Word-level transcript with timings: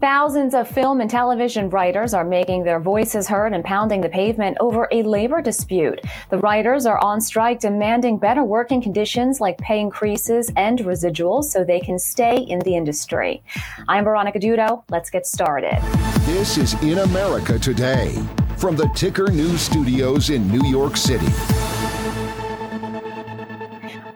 Thousands 0.00 0.54
of 0.54 0.66
film 0.66 1.02
and 1.02 1.10
television 1.10 1.68
writers 1.68 2.14
are 2.14 2.24
making 2.24 2.64
their 2.64 2.80
voices 2.80 3.28
heard 3.28 3.52
and 3.52 3.62
pounding 3.62 4.00
the 4.00 4.08
pavement 4.08 4.56
over 4.58 4.88
a 4.90 5.02
labor 5.02 5.42
dispute. 5.42 6.00
The 6.30 6.38
writers 6.38 6.86
are 6.86 6.98
on 7.04 7.20
strike 7.20 7.60
demanding 7.60 8.16
better 8.16 8.42
working 8.42 8.80
conditions 8.80 9.42
like 9.42 9.58
pay 9.58 9.78
increases 9.78 10.50
and 10.56 10.78
residuals 10.78 11.44
so 11.44 11.64
they 11.64 11.80
can 11.80 11.98
stay 11.98 12.38
in 12.38 12.60
the 12.60 12.76
industry. 12.76 13.42
I'm 13.88 14.04
Veronica 14.04 14.38
Dudo. 14.38 14.84
Let's 14.88 15.10
get 15.10 15.26
started. 15.26 15.78
This 16.20 16.56
is 16.56 16.72
In 16.82 17.00
America 17.00 17.58
Today 17.58 18.24
from 18.56 18.76
the 18.76 18.88
Ticker 18.94 19.30
News 19.30 19.60
Studios 19.60 20.30
in 20.30 20.50
New 20.50 20.66
York 20.66 20.96
City. 20.96 21.28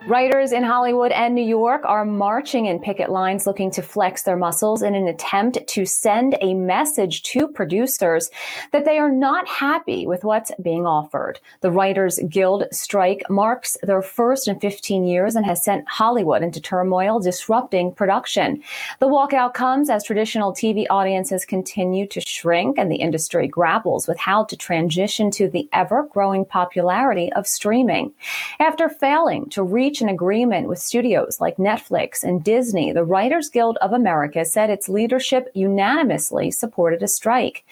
Writers 0.07 0.51
in 0.51 0.61
Hollywood 0.61 1.11
and 1.11 1.33
New 1.33 1.41
York 1.43 1.81
are 1.83 2.05
marching 2.05 2.67
in 2.67 2.79
picket 2.79 3.09
lines 3.09 3.47
looking 3.47 3.71
to 3.71 3.81
flex 3.81 4.21
their 4.21 4.37
muscles 4.37 4.83
in 4.83 4.93
an 4.93 5.07
attempt 5.07 5.65
to 5.65 5.83
send 5.83 6.37
a 6.41 6.53
message 6.53 7.23
to 7.23 7.47
producers 7.47 8.29
that 8.71 8.85
they 8.85 8.99
are 8.99 9.11
not 9.11 9.47
happy 9.47 10.05
with 10.05 10.23
what's 10.23 10.51
being 10.61 10.85
offered. 10.85 11.39
The 11.61 11.71
Writers 11.71 12.19
Guild 12.29 12.65
strike 12.71 13.23
marks 13.31 13.77
their 13.81 14.03
first 14.03 14.47
in 14.47 14.59
15 14.59 15.05
years 15.05 15.35
and 15.35 15.43
has 15.43 15.63
sent 15.63 15.87
Hollywood 15.87 16.43
into 16.43 16.61
turmoil, 16.61 17.19
disrupting 17.19 17.91
production. 17.91 18.61
The 18.99 19.07
walkout 19.07 19.55
comes 19.55 19.89
as 19.89 20.03
traditional 20.03 20.53
TV 20.53 20.85
audiences 20.87 21.45
continue 21.45 22.05
to 22.09 22.21
shrink 22.21 22.77
and 22.77 22.91
the 22.91 22.97
industry 22.97 23.47
grapples 23.47 24.07
with 24.07 24.19
how 24.19 24.43
to 24.43 24.55
transition 24.55 25.31
to 25.31 25.49
the 25.49 25.67
ever 25.73 26.03
growing 26.03 26.45
popularity 26.45 27.33
of 27.33 27.47
streaming. 27.47 28.13
After 28.59 28.87
failing 28.87 29.49
to 29.49 29.63
reach 29.63 29.94
reach 29.95 30.01
an 30.01 30.09
agreement 30.09 30.67
with 30.67 30.77
studios 30.77 31.39
like 31.39 31.55
Netflix 31.55 32.21
and 32.21 32.43
Disney, 32.43 32.91
the 32.91 33.05
Writers 33.05 33.47
Guild 33.47 33.77
of 33.77 33.93
America 33.93 34.43
said 34.43 34.69
its 34.69 34.89
leadership 34.89 35.47
unanimously 35.53 36.51
supported 36.51 37.01
a 37.01 37.07
strike. 37.07 37.63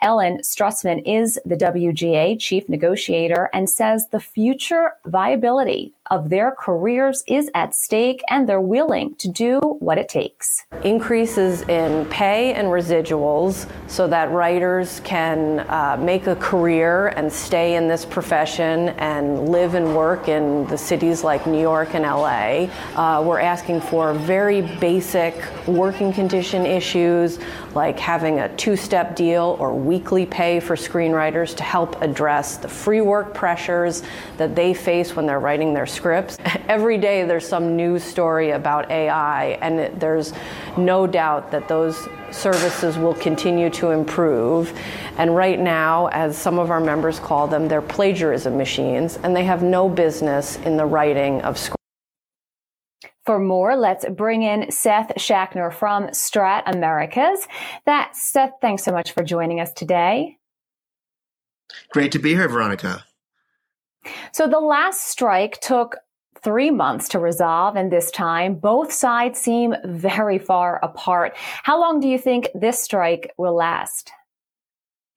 Ellen 0.00 0.38
Stutzman 0.38 1.02
is 1.04 1.38
the 1.44 1.54
WGA 1.54 2.40
chief 2.40 2.66
negotiator 2.70 3.50
and 3.52 3.68
says 3.68 4.08
the 4.08 4.20
future 4.20 4.92
viability 5.04 5.92
of 6.10 6.30
their 6.30 6.52
careers 6.52 7.24
is 7.26 7.50
at 7.54 7.74
stake 7.74 8.22
and 8.30 8.48
they're 8.48 8.60
willing 8.60 9.14
to 9.16 9.28
do 9.28 9.58
what 9.80 9.98
it 9.98 10.08
takes. 10.08 10.64
Increases 10.82 11.62
in 11.62 12.06
pay 12.06 12.54
and 12.54 12.68
residuals 12.68 13.68
so 13.88 14.06
that 14.08 14.30
writers 14.30 15.00
can 15.04 15.60
uh, 15.68 15.96
make 16.00 16.26
a 16.26 16.36
career 16.36 17.08
and 17.08 17.32
stay 17.32 17.74
in 17.74 17.88
this 17.88 18.04
profession 18.04 18.90
and 18.98 19.48
live 19.48 19.74
and 19.74 19.96
work 19.96 20.28
in 20.28 20.66
the 20.68 20.78
cities 20.78 21.24
like 21.24 21.46
New 21.46 21.60
York 21.66 21.94
and 21.94 22.04
LA. 22.04 22.68
Uh, 22.94 23.20
we're 23.24 23.40
asking 23.40 23.80
for 23.80 24.14
very 24.14 24.62
basic 24.78 25.34
working 25.66 26.12
condition 26.12 26.64
issues 26.64 27.40
like 27.74 27.98
having 27.98 28.38
a 28.38 28.56
two 28.56 28.76
step 28.76 29.16
deal 29.16 29.56
or 29.58 29.74
weekly 29.74 30.24
pay 30.24 30.60
for 30.60 30.76
screenwriters 30.76 31.56
to 31.56 31.64
help 31.64 32.00
address 32.02 32.56
the 32.56 32.68
free 32.68 33.00
work 33.00 33.34
pressures 33.34 34.04
that 34.36 34.54
they 34.54 34.72
face 34.72 35.16
when 35.16 35.26
they're 35.26 35.40
writing 35.40 35.74
their 35.74 35.86
scripts. 35.86 36.38
Every 36.68 36.98
day 36.98 37.24
there's 37.24 37.48
some 37.48 37.74
news 37.74 38.04
story 38.04 38.52
about 38.52 38.88
AI, 38.88 39.58
and 39.60 39.80
it, 39.80 39.98
there's 39.98 40.32
no 40.76 41.08
doubt 41.08 41.50
that 41.50 41.66
those 41.66 42.08
services 42.30 42.98
will 42.98 43.14
continue 43.14 43.70
to 43.70 43.90
improve. 43.90 44.72
And 45.16 45.34
right 45.34 45.58
now, 45.58 46.08
as 46.08 46.36
some 46.36 46.58
of 46.58 46.70
our 46.70 46.80
members 46.80 47.18
call 47.18 47.46
them, 47.46 47.68
they're 47.68 47.82
plagiarism 47.82 48.56
machines, 48.56 49.18
and 49.22 49.34
they 49.34 49.44
have 49.44 49.62
no 49.62 49.88
business 49.88 50.56
in 50.58 50.76
the 50.76 50.86
writing 50.86 51.40
of 51.42 51.56
scripts. 51.58 51.76
For 53.24 53.40
more, 53.40 53.76
let's 53.76 54.04
bring 54.08 54.42
in 54.42 54.70
Seth 54.70 55.12
Schachner 55.16 55.72
from 55.72 56.08
StratAmericas. 56.08 57.38
That 57.84 58.14
Seth, 58.14 58.52
thanks 58.60 58.84
so 58.84 58.92
much 58.92 59.12
for 59.12 59.24
joining 59.24 59.60
us 59.60 59.72
today. 59.72 60.38
Great 61.90 62.12
to 62.12 62.20
be 62.20 62.34
here, 62.34 62.48
Veronica. 62.48 63.04
So 64.32 64.46
the 64.46 64.60
last 64.60 65.08
strike 65.08 65.60
took 65.60 65.96
three 66.46 66.70
months 66.70 67.08
to 67.08 67.18
resolve, 67.18 67.74
and 67.74 67.90
this 67.90 68.08
time 68.12 68.54
both 68.54 68.92
sides 68.92 69.40
seem 69.40 69.74
very 69.84 70.38
far 70.38 70.78
apart. 70.80 71.34
How 71.64 71.80
long 71.80 71.98
do 71.98 72.06
you 72.06 72.18
think 72.18 72.50
this 72.54 72.80
strike 72.80 73.34
will 73.36 73.56
last? 73.56 74.12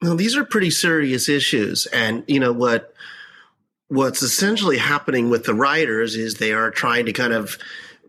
Well, 0.01 0.15
these 0.15 0.35
are 0.35 0.43
pretty 0.43 0.71
serious 0.71 1.29
issues, 1.29 1.85
and 1.85 2.23
you 2.27 2.39
know 2.39 2.51
what? 2.51 2.95
What's 3.89 4.23
essentially 4.23 4.77
happening 4.77 5.29
with 5.29 5.43
the 5.43 5.53
writers 5.53 6.15
is 6.15 6.35
they 6.35 6.51
are 6.51 6.71
trying 6.71 7.05
to 7.05 7.13
kind 7.13 7.33
of 7.33 7.59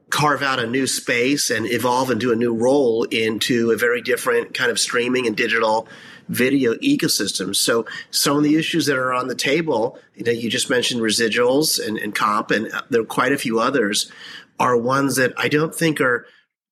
carve 0.08 0.42
out 0.42 0.58
a 0.58 0.66
new 0.66 0.86
space 0.86 1.50
and 1.50 1.66
evolve 1.66 2.10
into 2.10 2.32
a 2.32 2.36
new 2.36 2.54
role 2.54 3.04
into 3.04 3.70
a 3.70 3.76
very 3.76 4.00
different 4.00 4.54
kind 4.54 4.70
of 4.70 4.80
streaming 4.80 5.26
and 5.26 5.36
digital 5.36 5.86
video 6.30 6.74
ecosystem. 6.74 7.54
So 7.54 7.84
some 8.10 8.36
of 8.36 8.44
the 8.44 8.56
issues 8.56 8.86
that 8.86 8.96
are 8.96 9.12
on 9.12 9.28
the 9.28 9.34
table, 9.34 9.98
you 10.14 10.24
know, 10.24 10.32
you 10.32 10.48
just 10.48 10.70
mentioned 10.70 11.02
residuals 11.02 11.84
and, 11.84 11.98
and 11.98 12.14
comp, 12.14 12.50
and 12.50 12.72
uh, 12.72 12.82
there 12.88 13.02
are 13.02 13.04
quite 13.04 13.32
a 13.32 13.38
few 13.38 13.58
others, 13.58 14.10
are 14.58 14.76
ones 14.76 15.16
that 15.16 15.32
I 15.36 15.48
don't 15.48 15.74
think 15.74 16.00
are, 16.00 16.26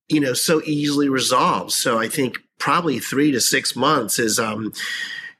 you 0.08 0.20
know, 0.20 0.32
so 0.32 0.62
easily 0.64 1.08
resolved. 1.08 1.72
So 1.72 1.98
I 1.98 2.08
think 2.08 2.38
probably 2.58 2.98
three 3.00 3.32
to 3.32 3.40
six 3.40 3.76
months 3.76 4.18
is 4.18 4.38
um 4.38 4.72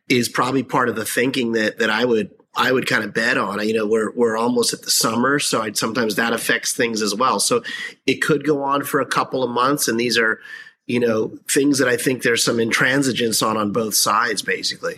is 0.09 0.29
probably 0.29 0.63
part 0.63 0.89
of 0.89 0.97
the 0.97 1.05
thinking 1.05 1.53
that 1.53 1.79
that 1.79 1.91
I 1.91 2.05
would 2.05 2.31
I 2.57 2.73
would 2.73 2.89
kind 2.89 3.05
of 3.05 3.15
bet 3.15 3.39
on. 3.39 3.67
You 3.67 3.75
know, 3.75 3.87
we're 3.87 4.11
we're 4.13 4.37
almost 4.37 4.73
at 4.73 4.83
the 4.83 4.91
summer, 4.91 5.39
so 5.39 5.63
I'd, 5.63 5.77
sometimes 5.77 6.17
that 6.17 6.33
affects 6.33 6.73
things 6.73 7.03
as 7.03 7.15
well. 7.15 7.39
So 7.39 7.63
it 8.07 8.17
could 8.17 8.45
go 8.45 8.63
on 8.65 8.83
for 8.83 9.01
a 9.01 9.07
couple 9.07 9.45
of 9.45 9.51
months, 9.51 9.87
and 9.87 9.99
these 9.99 10.19
are, 10.19 10.41
you 10.89 10.99
know, 10.99 11.39
things 11.49 11.79
that 11.79 11.87
I 11.87 11.97
think 11.97 12.23
there's 12.23 12.43
some 12.43 12.57
intransigence 12.57 13.47
on 13.47 13.57
on 13.57 13.73
both 13.73 13.95
sides, 13.95 14.43
basically. 14.43 14.97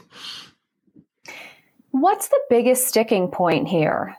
What's 1.91 2.29
the 2.29 2.41
biggest 2.49 2.87
sticking 2.87 3.29
point 3.29 3.69
here? 3.69 4.17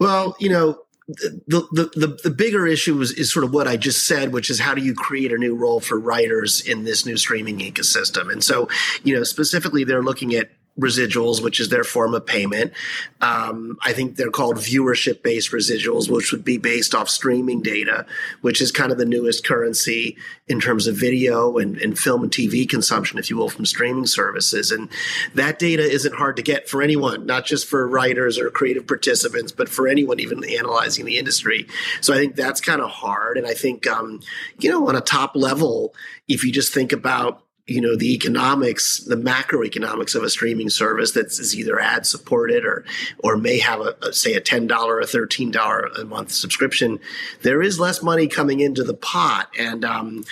Well, 0.00 0.36
you 0.40 0.50
know, 0.50 0.80
the, 1.06 1.66
the, 1.72 1.90
the, 1.94 2.20
the, 2.24 2.30
bigger 2.30 2.66
issue 2.66 3.00
is, 3.00 3.12
is 3.12 3.32
sort 3.32 3.44
of 3.44 3.52
what 3.52 3.66
I 3.66 3.76
just 3.76 4.06
said, 4.06 4.32
which 4.32 4.50
is 4.50 4.60
how 4.60 4.74
do 4.74 4.82
you 4.82 4.94
create 4.94 5.32
a 5.32 5.38
new 5.38 5.54
role 5.54 5.80
for 5.80 5.98
writers 5.98 6.60
in 6.60 6.84
this 6.84 7.04
new 7.04 7.16
streaming 7.16 7.58
ecosystem? 7.58 8.30
And 8.32 8.42
so, 8.42 8.68
you 9.02 9.14
know, 9.14 9.24
specifically, 9.24 9.84
they're 9.84 10.02
looking 10.02 10.34
at 10.34 10.50
residuals, 10.80 11.42
which 11.42 11.60
is 11.60 11.68
their 11.68 11.84
form 11.84 12.14
of 12.14 12.26
payment. 12.26 12.72
Um, 13.20 13.76
I 13.82 13.92
think 13.92 14.16
they're 14.16 14.30
called 14.30 14.56
viewership 14.56 15.22
based 15.22 15.52
residuals, 15.52 16.10
which 16.10 16.32
would 16.32 16.44
be 16.44 16.58
based 16.58 16.94
off 16.94 17.08
streaming 17.08 17.62
data, 17.62 18.06
which 18.40 18.60
is 18.60 18.72
kind 18.72 18.90
of 18.90 18.98
the 18.98 19.04
newest 19.04 19.46
currency 19.46 20.16
in 20.48 20.60
terms 20.60 20.86
of 20.86 20.96
video 20.96 21.58
and, 21.58 21.78
and 21.78 21.98
film 21.98 22.22
and 22.22 22.32
TV 22.32 22.68
consumption, 22.68 23.18
if 23.18 23.30
you 23.30 23.36
will, 23.36 23.48
from 23.48 23.66
streaming 23.66 24.06
services. 24.06 24.70
And 24.70 24.88
that 25.34 25.58
data 25.58 25.82
isn't 25.82 26.14
hard 26.14 26.36
to 26.36 26.42
get 26.42 26.68
for 26.68 26.82
anyone, 26.82 27.26
not 27.26 27.46
just 27.46 27.66
for 27.66 27.86
writers 27.86 28.38
or 28.38 28.50
creative 28.50 28.86
participants, 28.86 29.52
but 29.52 29.68
for 29.68 29.86
anyone 29.86 30.18
even 30.18 30.42
analyzing 30.44 31.04
the 31.04 31.18
industry. 31.18 31.66
So 32.00 32.14
I 32.14 32.16
think 32.16 32.34
that's 32.34 32.60
kind 32.60 32.80
of 32.80 32.90
hard. 32.90 33.38
And 33.38 33.46
I 33.46 33.54
think, 33.54 33.86
um, 33.86 34.20
you 34.58 34.70
know, 34.70 34.88
on 34.88 34.96
a 34.96 35.00
top 35.00 35.36
level, 35.36 35.94
if 36.28 36.44
you 36.44 36.52
just 36.52 36.72
think 36.72 36.92
about 36.92 37.44
you 37.70 37.80
know 37.80 37.94
the 37.94 38.12
economics 38.12 38.98
the 39.04 39.16
macroeconomics 39.16 40.16
of 40.16 40.24
a 40.24 40.30
streaming 40.30 40.68
service 40.68 41.12
that 41.12 41.26
is 41.26 41.56
either 41.56 41.78
ad 41.78 42.04
supported 42.04 42.64
or 42.64 42.84
or 43.20 43.36
may 43.36 43.58
have 43.58 43.80
a, 43.80 43.94
a 44.02 44.12
say 44.12 44.34
a 44.34 44.40
$10 44.40 44.68
or 44.70 45.00
$13 45.02 46.00
a 46.00 46.04
month 46.04 46.32
subscription 46.32 46.98
there 47.42 47.62
is 47.62 47.78
less 47.78 48.02
money 48.02 48.26
coming 48.26 48.60
into 48.60 48.82
the 48.82 48.94
pot. 48.94 49.48
And 49.56 49.84
um, 49.84 50.24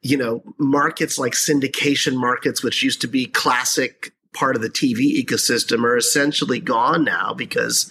you 0.00 0.16
know 0.16 0.42
markets 0.58 1.18
like 1.18 1.32
syndication 1.32 2.16
markets 2.16 2.62
which 2.62 2.82
used 2.82 3.00
to 3.02 3.08
be 3.08 3.26
classic 3.26 4.12
part 4.36 4.54
of 4.54 4.62
the 4.62 4.68
TV 4.68 5.20
ecosystem 5.24 5.82
are 5.82 5.96
essentially 5.96 6.60
gone 6.60 7.04
now 7.04 7.32
because 7.32 7.90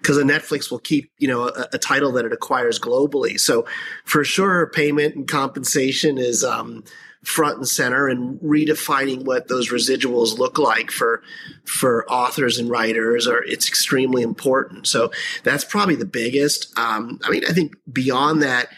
because 0.00 0.18
Netflix 0.18 0.70
will 0.70 0.78
keep 0.78 1.10
you 1.18 1.26
know 1.26 1.48
a, 1.48 1.68
a, 1.72 1.78
title 1.78 2.12
that 2.12 2.26
it 2.26 2.32
acquires 2.32 2.78
globally. 2.78 3.40
So 3.40 3.66
for 4.04 4.22
sure, 4.22 4.66
payment 4.66 5.14
and 5.14 5.26
compensation 5.26 6.18
is 6.18 6.44
um, 6.44 6.84
front 7.24 7.56
and 7.56 7.66
center 7.66 8.08
and 8.08 8.38
redefining 8.40 9.24
what 9.24 9.48
those 9.48 9.70
residuals 9.70 10.38
look 10.38 10.58
like 10.58 10.90
for 10.90 11.22
for 11.64 12.08
authors 12.08 12.58
and 12.58 12.70
writers 12.70 13.26
are 13.26 13.42
it's 13.42 13.66
extremely 13.66 14.22
important 14.22 14.86
so 14.86 15.10
that's 15.42 15.64
probably 15.64 15.96
the 15.96 16.06
biggest 16.06 16.72
um, 16.78 17.18
i 17.24 17.30
mean 17.30 17.42
i 17.48 17.52
think 17.52 17.74
beyond 17.92 18.42
that 18.42 18.68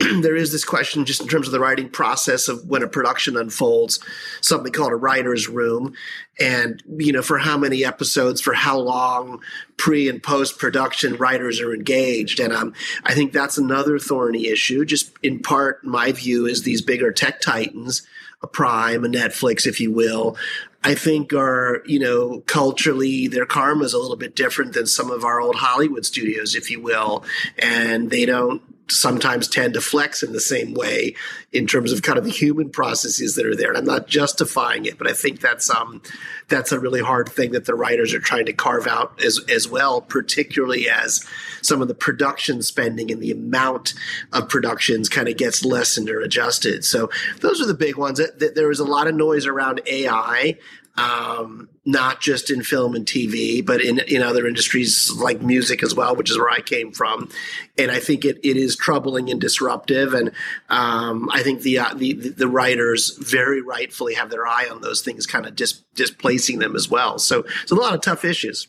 there 0.20 0.36
is 0.36 0.52
this 0.52 0.64
question 0.64 1.04
just 1.04 1.20
in 1.20 1.26
terms 1.26 1.48
of 1.48 1.52
the 1.52 1.58
writing 1.58 1.88
process 1.88 2.46
of 2.46 2.64
when 2.66 2.84
a 2.84 2.88
production 2.88 3.36
unfolds, 3.36 3.98
something 4.40 4.72
called 4.72 4.92
a 4.92 4.96
writer's 4.96 5.48
room. 5.48 5.92
And, 6.38 6.80
you 6.98 7.12
know, 7.12 7.22
for 7.22 7.38
how 7.38 7.58
many 7.58 7.84
episodes, 7.84 8.40
for 8.40 8.54
how 8.54 8.78
long 8.78 9.40
pre 9.76 10.08
and 10.08 10.22
post 10.22 10.58
production 10.58 11.16
writers 11.16 11.60
are 11.60 11.74
engaged. 11.74 12.38
And 12.38 12.52
um, 12.52 12.74
I 13.04 13.14
think 13.14 13.32
that's 13.32 13.58
another 13.58 13.98
thorny 13.98 14.46
issue. 14.46 14.84
Just 14.84 15.10
in 15.22 15.40
part, 15.40 15.84
my 15.84 16.12
view 16.12 16.46
is 16.46 16.62
these 16.62 16.80
bigger 16.80 17.10
tech 17.10 17.40
titans, 17.40 18.06
a 18.40 18.46
Prime, 18.46 19.04
a 19.04 19.08
Netflix, 19.08 19.66
if 19.66 19.80
you 19.80 19.90
will, 19.90 20.36
I 20.84 20.94
think 20.94 21.32
are, 21.32 21.82
you 21.86 21.98
know, 21.98 22.40
culturally, 22.46 23.26
their 23.26 23.46
karma 23.46 23.84
is 23.84 23.94
a 23.94 23.98
little 23.98 24.16
bit 24.16 24.36
different 24.36 24.74
than 24.74 24.86
some 24.86 25.10
of 25.10 25.24
our 25.24 25.40
old 25.40 25.56
Hollywood 25.56 26.06
studios, 26.06 26.54
if 26.54 26.70
you 26.70 26.80
will. 26.80 27.24
And 27.58 28.10
they 28.10 28.24
don't 28.24 28.62
sometimes 28.90 29.48
tend 29.48 29.74
to 29.74 29.80
flex 29.80 30.22
in 30.22 30.32
the 30.32 30.40
same 30.40 30.74
way 30.74 31.14
in 31.52 31.66
terms 31.66 31.92
of 31.92 32.02
kind 32.02 32.18
of 32.18 32.24
the 32.24 32.30
human 32.30 32.70
processes 32.70 33.34
that 33.34 33.46
are 33.46 33.56
there. 33.56 33.68
And 33.68 33.78
I'm 33.78 33.84
not 33.84 34.08
justifying 34.08 34.86
it, 34.86 34.98
but 34.98 35.06
I 35.06 35.12
think 35.12 35.40
that's 35.40 35.70
um 35.70 36.02
that's 36.48 36.72
a 36.72 36.80
really 36.80 37.00
hard 37.00 37.28
thing 37.28 37.52
that 37.52 37.66
the 37.66 37.74
writers 37.74 38.14
are 38.14 38.20
trying 38.20 38.46
to 38.46 38.52
carve 38.52 38.86
out 38.86 39.22
as 39.22 39.40
as 39.48 39.68
well, 39.68 40.00
particularly 40.00 40.88
as 40.88 41.24
some 41.62 41.82
of 41.82 41.88
the 41.88 41.94
production 41.94 42.62
spending 42.62 43.10
and 43.10 43.22
the 43.22 43.30
amount 43.30 43.94
of 44.32 44.48
productions 44.48 45.08
kind 45.08 45.28
of 45.28 45.36
gets 45.36 45.64
lessened 45.64 46.08
or 46.08 46.20
adjusted. 46.20 46.84
So 46.84 47.10
those 47.40 47.60
are 47.60 47.66
the 47.66 47.74
big 47.74 47.96
ones. 47.96 48.20
There 48.38 48.68
was 48.68 48.80
a 48.80 48.84
lot 48.84 49.06
of 49.06 49.14
noise 49.14 49.46
around 49.46 49.80
AI 49.86 50.56
um, 50.98 51.68
not 51.84 52.20
just 52.20 52.50
in 52.50 52.62
film 52.62 52.94
and 52.94 53.06
TV, 53.06 53.64
but 53.64 53.80
in, 53.80 54.00
in 54.00 54.20
other 54.20 54.46
industries 54.46 55.10
like 55.12 55.40
music 55.40 55.82
as 55.82 55.94
well, 55.94 56.16
which 56.16 56.30
is 56.30 56.36
where 56.36 56.50
I 56.50 56.60
came 56.60 56.92
from. 56.92 57.30
And 57.78 57.90
I 57.90 58.00
think 58.00 58.24
it, 58.24 58.38
it 58.42 58.56
is 58.56 58.76
troubling 58.76 59.30
and 59.30 59.40
disruptive. 59.40 60.12
And 60.12 60.32
um, 60.68 61.30
I 61.32 61.42
think 61.42 61.62
the, 61.62 61.78
uh, 61.78 61.94
the, 61.94 62.12
the 62.12 62.48
writers 62.48 63.16
very 63.18 63.62
rightfully 63.62 64.14
have 64.14 64.30
their 64.30 64.46
eye 64.46 64.66
on 64.70 64.80
those 64.80 65.00
things, 65.00 65.26
kind 65.26 65.46
of 65.46 65.54
dis- 65.54 65.82
displacing 65.94 66.58
them 66.58 66.74
as 66.74 66.90
well. 66.90 67.18
So 67.18 67.44
it's 67.62 67.72
a 67.72 67.76
lot 67.76 67.94
of 67.94 68.00
tough 68.00 68.24
issues. 68.24 68.66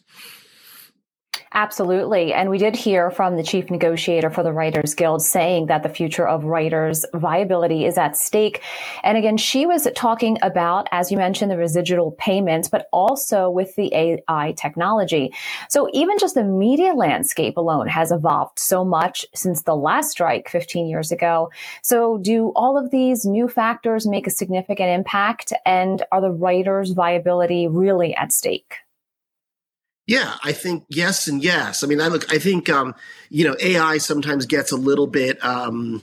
Absolutely. 1.54 2.32
And 2.32 2.52
we 2.52 2.60
did 2.60 2.76
hear 2.76 3.10
from 3.10 3.36
the 3.36 3.42
chief 3.42 3.72
negotiator 3.72 4.30
for 4.30 4.44
the 4.44 4.54
Writers 4.54 4.94
Guild 4.94 5.24
saying 5.24 5.66
that 5.66 5.82
the 5.82 5.90
future 5.90 6.28
of 6.28 6.44
writers' 6.44 7.06
viability 7.16 7.86
is 7.86 7.98
at 7.98 8.16
stake. 8.16 8.62
And 9.04 9.18
again, 9.18 9.36
she 9.36 9.66
was 9.66 9.88
talking 9.96 10.38
about, 10.44 10.88
as 10.92 11.12
you 11.12 11.18
mentioned, 11.18 11.50
the 11.50 11.58
residual 11.58 12.12
payments, 12.12 12.70
but 12.70 12.88
also 12.94 13.50
with 13.50 13.76
the 13.76 13.92
AI 13.96 14.54
technology. 14.58 15.34
So 15.70 15.90
even 15.92 16.20
just 16.20 16.36
the 16.36 16.44
media 16.44 16.94
landscape 16.94 17.58
alone 17.58 17.88
has 17.88 18.12
evolved 18.12 18.60
so 18.60 18.86
much 18.86 19.26
since 19.34 19.64
the 19.64 19.76
last 19.76 20.12
strike 20.12 20.50
15 20.50 20.88
years 20.88 21.12
ago. 21.12 21.50
So 21.82 22.20
do 22.20 22.54
all 22.56 22.78
of 22.78 22.92
these 22.92 23.26
new 23.26 23.48
factors 23.48 24.06
make 24.06 24.28
a 24.28 24.32
significant 24.32 24.90
impact? 24.90 25.52
And 25.66 26.04
are 26.12 26.22
the 26.22 26.32
writers' 26.32 26.92
viability 26.92 27.68
really 27.68 28.16
at 28.16 28.32
stake? 28.32 28.76
Yeah, 30.10 30.38
I 30.44 30.54
think 30.54 30.86
yes 30.90 31.28
and 31.28 31.44
yes. 31.44 31.84
I 31.84 31.88
mean, 31.88 32.02
I 32.02 32.08
look, 32.08 32.34
I 32.34 32.40
think, 32.40 32.68
um, 32.68 32.96
you 33.30 33.48
know, 33.48 33.56
AI 33.62 34.00
sometimes 34.00 34.48
gets 34.48 34.72
a 34.72 34.76
little 34.76 35.06
bit, 35.06 35.38
um, 35.46 36.02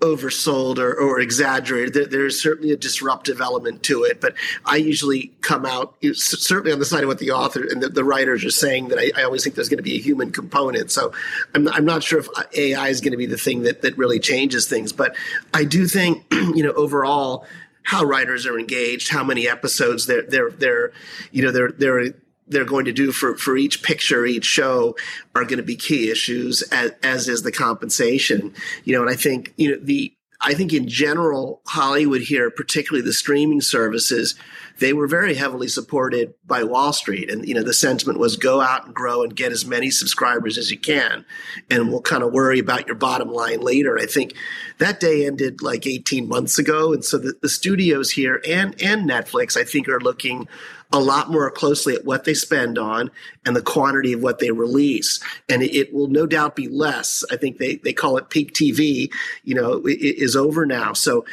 oversold 0.00 0.78
or, 0.78 0.98
or 0.98 1.20
exaggerated. 1.20 1.92
There, 1.92 2.06
there's 2.06 2.42
certainly 2.42 2.72
a 2.72 2.78
disruptive 2.78 3.42
element 3.42 3.82
to 3.82 4.04
it, 4.04 4.22
but 4.22 4.34
I 4.64 4.76
usually 4.76 5.34
come 5.42 5.66
out 5.66 5.96
certainly 6.14 6.72
on 6.72 6.78
the 6.78 6.86
side 6.86 7.02
of 7.02 7.08
what 7.08 7.18
the 7.18 7.32
author 7.32 7.62
and 7.62 7.82
the, 7.82 7.90
the 7.90 8.04
writers 8.04 8.42
are 8.42 8.50
saying 8.50 8.88
that 8.88 8.98
I, 8.98 9.20
I, 9.20 9.24
always 9.24 9.44
think 9.44 9.54
there's 9.54 9.68
going 9.68 9.76
to 9.76 9.82
be 9.82 9.96
a 9.96 10.00
human 10.00 10.32
component. 10.32 10.90
So 10.90 11.12
I'm, 11.54 11.68
I'm 11.68 11.84
not 11.84 12.02
sure 12.02 12.20
if 12.20 12.28
AI 12.56 12.88
is 12.88 13.02
going 13.02 13.12
to 13.12 13.18
be 13.18 13.26
the 13.26 13.36
thing 13.36 13.64
that, 13.64 13.82
that 13.82 13.98
really 13.98 14.18
changes 14.18 14.66
things, 14.66 14.94
but 14.94 15.14
I 15.52 15.64
do 15.64 15.86
think, 15.86 16.24
you 16.32 16.62
know, 16.62 16.72
overall, 16.72 17.44
how 17.82 18.02
writers 18.02 18.46
are 18.46 18.58
engaged, 18.58 19.10
how 19.10 19.22
many 19.22 19.46
episodes 19.46 20.06
they're, 20.06 20.22
they're, 20.22 20.50
they're, 20.50 20.92
you 21.32 21.42
know, 21.42 21.50
they're, 21.50 21.72
they're, 21.72 22.14
they're 22.48 22.64
going 22.64 22.84
to 22.86 22.92
do 22.92 23.12
for, 23.12 23.36
for 23.36 23.56
each 23.56 23.82
picture, 23.82 24.26
each 24.26 24.44
show 24.44 24.96
are 25.34 25.44
going 25.44 25.58
to 25.58 25.62
be 25.62 25.76
key 25.76 26.10
issues 26.10 26.62
as, 26.62 26.92
as 27.02 27.28
is 27.28 27.42
the 27.42 27.52
compensation. 27.52 28.54
You 28.84 28.94
know, 28.94 29.02
and 29.02 29.10
I 29.10 29.16
think, 29.16 29.54
you 29.56 29.70
know, 29.70 29.78
the, 29.80 30.12
I 30.40 30.54
think 30.54 30.72
in 30.72 30.88
general, 30.88 31.60
Hollywood 31.66 32.22
here, 32.22 32.50
particularly 32.50 33.04
the 33.04 33.12
streaming 33.12 33.60
services, 33.60 34.34
they 34.82 34.92
were 34.92 35.06
very 35.06 35.34
heavily 35.34 35.68
supported 35.68 36.34
by 36.44 36.64
Wall 36.64 36.92
Street. 36.92 37.30
And, 37.30 37.46
you 37.46 37.54
know, 37.54 37.62
the 37.62 37.72
sentiment 37.72 38.18
was 38.18 38.36
go 38.36 38.60
out 38.60 38.84
and 38.84 38.92
grow 38.92 39.22
and 39.22 39.34
get 39.34 39.52
as 39.52 39.64
many 39.64 39.92
subscribers 39.92 40.58
as 40.58 40.72
you 40.72 40.78
can. 40.78 41.24
And 41.70 41.88
we'll 41.88 42.00
kind 42.00 42.24
of 42.24 42.32
worry 42.32 42.58
about 42.58 42.88
your 42.88 42.96
bottom 42.96 43.30
line 43.30 43.60
later. 43.60 43.96
I 43.96 44.06
think 44.06 44.34
that 44.78 44.98
day 44.98 45.24
ended 45.24 45.62
like 45.62 45.86
18 45.86 46.26
months 46.26 46.58
ago. 46.58 46.92
And 46.92 47.04
so 47.04 47.16
the, 47.16 47.34
the 47.40 47.48
studios 47.48 48.10
here 48.10 48.42
and, 48.44 48.74
and 48.82 49.08
Netflix, 49.08 49.56
I 49.56 49.62
think, 49.62 49.88
are 49.88 50.00
looking 50.00 50.48
a 50.92 50.98
lot 50.98 51.30
more 51.30 51.48
closely 51.50 51.94
at 51.94 52.04
what 52.04 52.24
they 52.24 52.34
spend 52.34 52.76
on 52.76 53.08
and 53.46 53.54
the 53.54 53.62
quantity 53.62 54.12
of 54.12 54.22
what 54.22 54.40
they 54.40 54.50
release. 54.50 55.20
And 55.48 55.62
it, 55.62 55.74
it 55.74 55.94
will 55.94 56.08
no 56.08 56.26
doubt 56.26 56.56
be 56.56 56.66
less. 56.66 57.24
I 57.30 57.36
think 57.36 57.58
they, 57.58 57.76
they 57.76 57.92
call 57.92 58.18
it 58.18 58.30
peak 58.30 58.52
TV, 58.52 59.12
you 59.44 59.54
know, 59.54 59.74
it, 59.86 60.00
it 60.00 60.18
is 60.18 60.34
over 60.34 60.66
now. 60.66 60.92
So, 60.92 61.24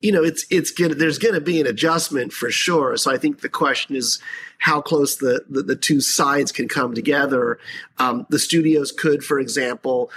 you 0.00 0.12
know, 0.12 0.24
it's, 0.24 0.46
it's 0.50 0.70
gonna, 0.70 0.94
there's 0.94 1.18
going 1.18 1.34
to 1.34 1.40
be 1.40 1.60
an 1.60 1.66
adjustment 1.66 2.32
for 2.32 2.50
sure. 2.50 2.96
So 2.96 3.12
I 3.12 3.18
think 3.18 3.40
the 3.40 3.48
question 3.48 3.96
is 3.96 4.18
how 4.58 4.80
close 4.80 5.16
the, 5.16 5.44
the, 5.48 5.62
the 5.62 5.76
two 5.76 6.00
sides 6.00 6.52
can 6.52 6.68
come 6.68 6.94
together. 6.94 7.58
Um, 7.98 8.26
the 8.30 8.38
studios 8.38 8.92
could, 8.92 9.22
for 9.22 9.38
example, 9.38 10.10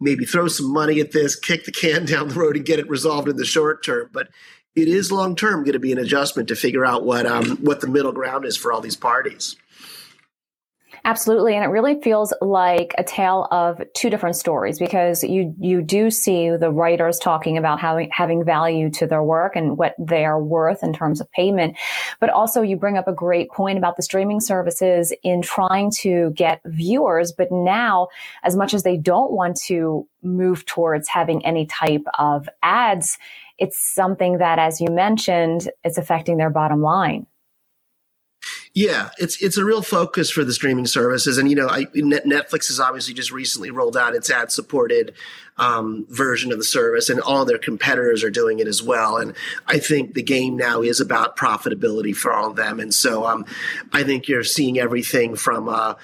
maybe 0.00 0.24
throw 0.24 0.48
some 0.48 0.72
money 0.72 1.00
at 1.00 1.12
this, 1.12 1.36
kick 1.36 1.64
the 1.64 1.72
can 1.72 2.04
down 2.06 2.28
the 2.28 2.34
road 2.34 2.56
and 2.56 2.64
get 2.64 2.78
it 2.78 2.88
resolved 2.88 3.28
in 3.28 3.36
the 3.36 3.44
short 3.44 3.84
term. 3.84 4.10
But 4.12 4.28
it 4.76 4.88
is 4.88 5.10
long 5.10 5.34
term 5.34 5.64
going 5.64 5.72
to 5.72 5.78
be 5.78 5.92
an 5.92 5.98
adjustment 5.98 6.48
to 6.48 6.56
figure 6.56 6.84
out 6.84 7.04
what 7.04 7.26
um, 7.26 7.56
what 7.56 7.80
the 7.80 7.88
middle 7.88 8.12
ground 8.12 8.44
is 8.44 8.56
for 8.56 8.72
all 8.72 8.80
these 8.80 8.96
parties. 8.96 9.56
Absolutely, 11.06 11.54
and 11.54 11.64
it 11.64 11.68
really 11.68 12.00
feels 12.02 12.34
like 12.40 12.92
a 12.98 13.04
tale 13.04 13.46
of 13.52 13.80
two 13.94 14.10
different 14.10 14.34
stories 14.34 14.76
because 14.76 15.22
you 15.22 15.54
you 15.56 15.80
do 15.80 16.10
see 16.10 16.50
the 16.50 16.72
writers 16.72 17.20
talking 17.20 17.56
about 17.56 17.78
having 17.78 18.10
having 18.10 18.44
value 18.44 18.90
to 18.90 19.06
their 19.06 19.22
work 19.22 19.54
and 19.54 19.78
what 19.78 19.94
they 20.00 20.24
are 20.24 20.42
worth 20.42 20.82
in 20.82 20.92
terms 20.92 21.20
of 21.20 21.30
payment, 21.30 21.76
but 22.18 22.28
also 22.28 22.60
you 22.60 22.76
bring 22.76 22.98
up 22.98 23.06
a 23.06 23.12
great 23.12 23.48
point 23.52 23.78
about 23.78 23.94
the 23.94 24.02
streaming 24.02 24.40
services 24.40 25.14
in 25.22 25.42
trying 25.42 25.92
to 25.92 26.32
get 26.34 26.60
viewers, 26.66 27.30
but 27.30 27.52
now 27.52 28.08
as 28.42 28.56
much 28.56 28.74
as 28.74 28.82
they 28.82 28.96
don't 28.96 29.30
want 29.30 29.56
to 29.66 30.08
move 30.24 30.66
towards 30.66 31.06
having 31.08 31.44
any 31.46 31.66
type 31.66 32.04
of 32.18 32.48
ads 32.64 33.16
it's 33.58 33.78
something 33.78 34.36
that, 34.36 34.58
as 34.58 34.82
you 34.82 34.88
mentioned, 34.90 35.70
it's 35.82 35.96
affecting 35.96 36.36
their 36.36 36.50
bottom 36.50 36.82
line. 36.82 37.26
Yeah, 38.76 39.08
it's 39.16 39.42
it's 39.42 39.56
a 39.56 39.64
real 39.64 39.80
focus 39.80 40.28
for 40.30 40.44
the 40.44 40.52
streaming 40.52 40.84
services, 40.84 41.38
and 41.38 41.48
you 41.48 41.56
know, 41.56 41.66
I, 41.66 41.86
Netflix 41.86 42.68
has 42.68 42.78
obviously 42.78 43.14
just 43.14 43.32
recently 43.32 43.70
rolled 43.70 43.96
out 43.96 44.14
its 44.14 44.28
ad-supported 44.28 45.14
um, 45.56 46.04
version 46.10 46.52
of 46.52 46.58
the 46.58 46.64
service, 46.64 47.08
and 47.08 47.18
all 47.18 47.46
their 47.46 47.56
competitors 47.56 48.22
are 48.22 48.30
doing 48.30 48.58
it 48.58 48.66
as 48.66 48.82
well. 48.82 49.16
And 49.16 49.34
I 49.66 49.78
think 49.78 50.12
the 50.12 50.22
game 50.22 50.58
now 50.58 50.82
is 50.82 51.00
about 51.00 51.38
profitability 51.38 52.14
for 52.14 52.34
all 52.34 52.50
of 52.50 52.56
them, 52.56 52.78
and 52.78 52.92
so 52.92 53.24
um, 53.24 53.46
I 53.94 54.02
think 54.02 54.28
you're 54.28 54.44
seeing 54.44 54.78
everything 54.78 55.36
from. 55.36 55.70
Uh, 55.70 55.94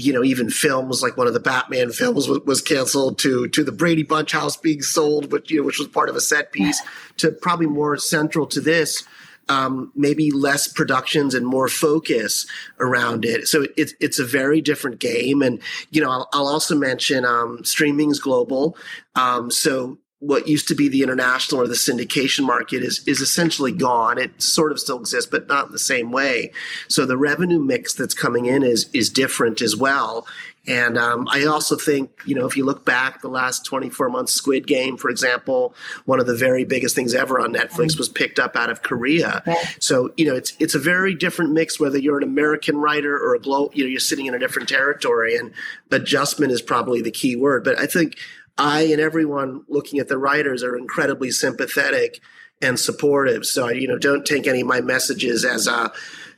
you 0.00 0.12
know, 0.12 0.22
even 0.22 0.48
films 0.48 1.02
like 1.02 1.16
one 1.16 1.26
of 1.26 1.34
the 1.34 1.40
Batman 1.40 1.90
films 1.90 2.28
was, 2.28 2.38
was, 2.44 2.62
canceled 2.62 3.18
to 3.18 3.48
to 3.48 3.64
the 3.64 3.72
Brady 3.72 4.04
Bunch 4.04 4.30
house 4.30 4.56
being 4.56 4.80
sold, 4.80 5.28
but 5.28 5.50
you 5.50 5.56
know, 5.56 5.66
which 5.66 5.80
was 5.80 5.88
part 5.88 6.08
of 6.08 6.14
a 6.14 6.20
set 6.20 6.52
piece, 6.52 6.80
to 7.16 7.32
probably 7.32 7.66
more 7.66 7.96
central 7.96 8.46
to 8.46 8.60
this, 8.60 9.02
um, 9.48 9.92
maybe 9.94 10.30
less 10.30 10.68
productions 10.68 11.34
and 11.34 11.46
more 11.46 11.68
focus 11.68 12.46
around 12.80 13.24
it. 13.24 13.48
So 13.48 13.66
it's 13.76 13.94
it's 14.00 14.18
a 14.18 14.24
very 14.24 14.60
different 14.60 15.00
game, 15.00 15.42
and 15.42 15.60
you 15.90 16.00
know, 16.00 16.10
I'll, 16.10 16.28
I'll 16.32 16.48
also 16.48 16.76
mention 16.76 17.24
um, 17.24 17.64
streaming's 17.64 18.18
global. 18.18 18.76
Um, 19.14 19.50
so 19.50 19.98
what 20.20 20.48
used 20.48 20.66
to 20.68 20.74
be 20.74 20.88
the 20.88 21.02
international 21.02 21.62
or 21.62 21.68
the 21.68 21.74
syndication 21.74 22.44
market 22.44 22.82
is 22.82 23.06
is 23.06 23.20
essentially 23.20 23.72
gone. 23.72 24.18
It 24.18 24.42
sort 24.42 24.72
of 24.72 24.80
still 24.80 24.98
exists, 24.98 25.30
but 25.30 25.46
not 25.46 25.66
in 25.66 25.72
the 25.72 25.78
same 25.78 26.10
way. 26.10 26.52
So 26.88 27.06
the 27.06 27.16
revenue 27.16 27.60
mix 27.60 27.94
that's 27.94 28.14
coming 28.14 28.46
in 28.46 28.62
is 28.62 28.90
is 28.92 29.10
different 29.10 29.62
as 29.62 29.76
well. 29.76 30.26
And 30.66 30.98
um, 30.98 31.26
I 31.30 31.46
also 31.46 31.76
think, 31.76 32.10
you 32.26 32.34
know, 32.34 32.44
if 32.44 32.54
you 32.54 32.64
look 32.64 32.84
back 32.84 33.22
the 33.22 33.28
last 33.28 33.64
24 33.64 34.10
months, 34.10 34.34
Squid 34.34 34.66
Game, 34.66 34.98
for 34.98 35.08
example, 35.08 35.74
one 36.04 36.20
of 36.20 36.26
the 36.26 36.34
very 36.34 36.64
biggest 36.64 36.94
things 36.94 37.14
ever 37.14 37.40
on 37.40 37.54
Netflix 37.54 37.96
was 37.96 38.10
picked 38.10 38.38
up 38.38 38.54
out 38.54 38.68
of 38.68 38.82
Korea. 38.82 39.42
So, 39.80 40.12
you 40.18 40.26
know, 40.26 40.34
it's 40.34 40.52
it's 40.58 40.74
a 40.74 40.78
very 40.78 41.14
different 41.14 41.52
mix 41.52 41.80
whether 41.80 41.96
you're 41.96 42.18
an 42.18 42.22
American 42.22 42.76
writer 42.76 43.16
or 43.16 43.34
a 43.34 43.40
global, 43.40 43.70
you 43.72 43.84
know, 43.84 43.88
you're 43.88 43.98
sitting 43.98 44.26
in 44.26 44.34
a 44.34 44.38
different 44.38 44.68
territory. 44.68 45.36
And 45.36 45.52
adjustment 45.90 46.52
is 46.52 46.60
probably 46.60 47.00
the 47.00 47.10
key 47.10 47.34
word. 47.34 47.64
But 47.64 47.78
I 47.78 47.86
think 47.86 48.16
I 48.58 48.82
and 48.82 49.00
everyone 49.00 49.64
looking 49.68 50.00
at 50.00 50.08
the 50.08 50.18
writers 50.18 50.62
are 50.62 50.76
incredibly 50.76 51.30
sympathetic 51.30 52.20
and 52.60 52.78
supportive. 52.78 53.46
So 53.46 53.68
you 53.68 53.88
know, 53.88 53.98
don't 53.98 54.26
take 54.26 54.46
any 54.46 54.62
of 54.62 54.66
my 54.66 54.80
messages 54.80 55.44
as 55.44 55.68
uh, 55.68 55.88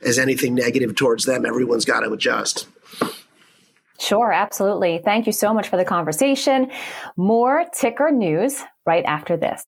as 0.01 0.19
anything 0.19 0.55
negative 0.55 0.95
towards 0.95 1.25
them. 1.25 1.45
Everyone's 1.45 1.85
got 1.85 2.01
to 2.01 2.11
adjust. 2.11 2.67
Sure, 3.99 4.31
absolutely. 4.31 4.99
Thank 5.03 5.27
you 5.27 5.31
so 5.31 5.53
much 5.53 5.69
for 5.69 5.77
the 5.77 5.85
conversation. 5.85 6.71
More 7.17 7.65
ticker 7.71 8.11
news 8.11 8.63
right 8.85 9.05
after 9.05 9.37
this. 9.37 9.63